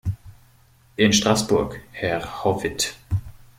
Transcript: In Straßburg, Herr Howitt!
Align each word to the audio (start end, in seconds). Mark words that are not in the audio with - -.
In 0.95 1.13
Straßburg, 1.13 1.79
Herr 1.91 2.43
Howitt! 2.43 2.97